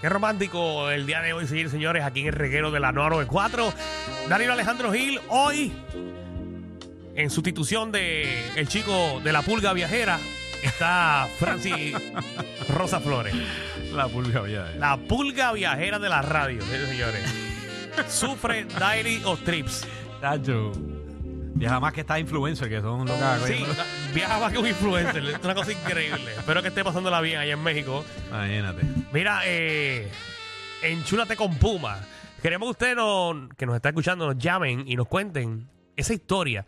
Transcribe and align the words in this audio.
Qué 0.00 0.08
romántico 0.08 0.90
el 0.90 1.04
día 1.06 1.20
de 1.20 1.34
hoy, 1.34 1.46
seguir, 1.46 1.68
señores, 1.68 2.04
aquí 2.04 2.20
en 2.20 2.28
el 2.28 2.32
reguero 2.32 2.70
de 2.70 2.80
la 2.80 2.90
994. 2.90 3.72
Danilo 4.30 4.54
Alejandro 4.54 4.92
Gil, 4.92 5.20
hoy, 5.28 5.72
en 7.14 7.28
sustitución 7.28 7.92
de 7.92 8.50
el 8.56 8.66
chico 8.66 9.20
de 9.22 9.32
la 9.32 9.42
pulga 9.42 9.74
viajera, 9.74 10.18
está 10.62 11.28
Francis 11.38 11.94
Rosa 12.70 13.00
Flores. 13.00 13.34
La 13.92 14.08
pulga 14.08 14.40
vieja. 14.40 14.70
La 14.78 14.96
pulga 14.96 15.52
viajera 15.52 15.98
de 15.98 16.08
la 16.08 16.22
radio, 16.22 16.62
señores, 16.62 16.88
señores. 16.88 17.34
Sufre 18.08 18.64
Diary 18.64 19.20
of 19.24 19.42
Trips. 19.42 19.86
Tacho. 20.22 20.72
Viaja 21.60 21.78
más 21.80 21.92
que 21.92 22.00
esta 22.00 22.18
influencer, 22.18 22.68
que 22.68 22.80
son 22.80 23.06
locas. 23.06 23.42
Sí, 23.42 23.64
viaja 24.14 24.40
más 24.40 24.50
que 24.52 24.58
un 24.58 24.66
influencer. 24.66 25.22
Es 25.24 25.44
una 25.44 25.54
cosa 25.54 25.72
increíble. 25.72 26.32
Espero 26.36 26.62
que 26.62 26.68
esté 26.68 26.82
pasándola 26.82 27.20
bien 27.20 27.38
allá 27.38 27.52
en 27.52 27.62
México. 27.62 28.04
Imagínate. 28.28 28.82
Mira, 29.12 29.42
eh, 29.44 30.10
enchúlate 30.82 31.36
con 31.36 31.54
Puma. 31.56 31.98
Queremos 32.42 32.66
que 32.68 32.70
ustedes 32.70 32.96
nos- 32.96 33.54
que 33.56 33.66
nos 33.66 33.76
está 33.76 33.90
escuchando 33.90 34.26
nos 34.26 34.38
llamen 34.38 34.84
y 34.88 34.96
nos 34.96 35.06
cuenten 35.06 35.68
esa 35.96 36.14
historia 36.14 36.64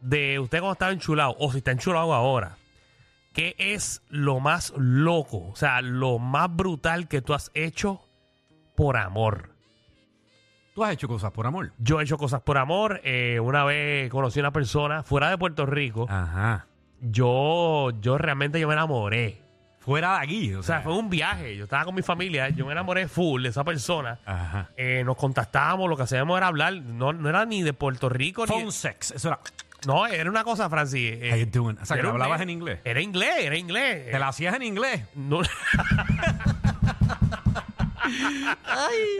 de 0.00 0.38
usted 0.38 0.60
cuando 0.60 0.74
estaba 0.74 0.92
enchulado 0.92 1.34
o 1.38 1.50
si 1.50 1.58
está 1.58 1.72
enchulado 1.72 2.14
ahora. 2.14 2.56
¿Qué 3.32 3.56
es 3.58 4.00
lo 4.10 4.38
más 4.38 4.72
loco? 4.76 5.48
O 5.50 5.56
sea, 5.56 5.80
lo 5.82 6.20
más 6.20 6.54
brutal 6.54 7.08
que 7.08 7.20
tú 7.20 7.34
has 7.34 7.50
hecho 7.54 8.00
por 8.76 8.96
amor. 8.96 9.53
Tú 10.74 10.82
has 10.82 10.92
hecho 10.92 11.06
cosas 11.06 11.30
por 11.30 11.46
amor. 11.46 11.70
Yo 11.78 12.00
he 12.00 12.02
hecho 12.02 12.18
cosas 12.18 12.40
por 12.42 12.58
amor. 12.58 13.00
Eh, 13.04 13.38
una 13.40 13.62
vez 13.64 14.10
conocí 14.10 14.40
a 14.40 14.42
una 14.42 14.52
persona 14.52 15.04
fuera 15.04 15.30
de 15.30 15.38
Puerto 15.38 15.66
Rico. 15.66 16.06
Ajá. 16.10 16.66
Yo, 17.00 17.90
yo 18.00 18.18
realmente 18.18 18.58
yo 18.58 18.66
me 18.66 18.74
enamoré. 18.74 19.40
Fuera 19.78 20.14
de 20.18 20.24
aquí. 20.24 20.54
O 20.54 20.62
sea, 20.64 20.80
fue 20.80 20.92
un 20.96 21.08
viaje. 21.10 21.56
Yo 21.56 21.64
estaba 21.64 21.84
con 21.84 21.94
mi 21.94 22.02
familia. 22.02 22.48
Yo 22.48 22.66
me 22.66 22.72
enamoré 22.72 23.06
full 23.06 23.42
de 23.44 23.50
esa 23.50 23.62
persona. 23.62 24.18
Ajá. 24.26 24.70
Eh, 24.76 25.02
nos 25.04 25.16
contactábamos, 25.16 25.88
lo 25.88 25.96
que 25.96 26.02
hacíamos 26.04 26.36
era 26.38 26.48
hablar. 26.48 26.72
No, 26.74 27.12
no 27.12 27.28
era 27.28 27.44
ni 27.46 27.62
de 27.62 27.72
Puerto 27.72 28.08
Rico. 28.08 28.44
Ni, 28.44 28.48
Phone 28.52 28.72
sex. 28.72 29.12
Eso 29.12 29.28
era. 29.28 29.38
no, 29.86 30.06
era 30.08 30.28
una 30.28 30.42
cosa, 30.42 30.68
Francis. 30.68 31.18
eh, 31.20 31.30
How 31.32 31.38
you 31.38 31.46
doing? 31.52 31.78
O 31.80 31.84
sea, 31.86 31.94
que 31.96 32.00
era 32.00 32.08
un- 32.08 32.14
hablabas 32.14 32.40
en 32.40 32.50
inglés. 32.50 32.80
Era 32.84 33.00
inglés, 33.00 33.34
era 33.44 33.56
inglés. 33.56 34.10
Te 34.10 34.18
la 34.18 34.26
hacías 34.28 34.54
en 34.56 34.62
inglés. 34.64 35.04
No- 35.14 35.42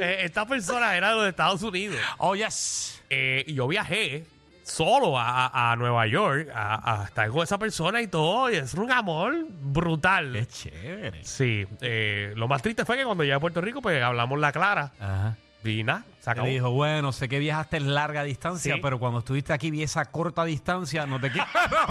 Eh, 0.00 0.19
esta 0.22 0.47
persona 0.47 0.97
era 0.97 1.10
de 1.10 1.16
los 1.16 1.28
Estados 1.28 1.62
Unidos. 1.62 1.97
Oh, 2.19 2.34
yes. 2.34 3.02
Eh, 3.10 3.44
y 3.47 3.55
yo 3.55 3.66
viajé 3.69 4.27
solo 4.64 5.19
a, 5.19 5.47
a- 5.47 5.72
a 5.72 5.77
Nueva 5.77 6.06
York 6.06 6.48
a, 6.55 7.02
a 7.02 7.05
estar 7.05 7.28
con 7.28 7.42
esa 7.42 7.58
persona 7.58 8.00
y 8.00 8.06
todo. 8.08 8.50
Y 8.50 8.56
es 8.56 8.75
un 8.75 8.91
amor 8.91 9.34
brutal. 9.50 10.32
Qué 10.32 10.47
chévere. 10.47 11.25
Sí, 11.25 11.66
eh, 11.80 12.32
lo 12.36 12.48
más 12.48 12.62
triste 12.62 12.84
fue 12.84 12.97
que 12.97 13.05
cuando 13.05 13.25
llegué 13.25 13.34
a 13.34 13.41
Puerto 13.41 13.60
Rico, 13.60 13.80
pues 13.82 14.02
hablamos 14.02 14.38
la 14.38 14.52
clara. 14.52 14.92
Ajá. 15.00 15.36
Y 15.66 15.82
nada, 15.82 16.05
se 16.19 16.25
Te 16.25 16.30
acabó. 16.30 16.47
dijo, 16.47 16.70
bueno, 16.72 17.10
sé 17.12 17.27
que 17.27 17.38
viajaste 17.38 17.78
en 17.78 17.94
larga 17.94 18.22
distancia, 18.22 18.75
Sí. 18.75 18.80
pero 18.82 18.98
cuando 18.98 19.20
estuviste 19.20 19.55
aquí 19.55 19.70
vi 19.70 19.82
esa 19.82 20.05
corta 20.05 20.44
distancia, 20.44 21.06
no 21.06 21.19
te 21.19 21.31
quiero. 21.31 21.47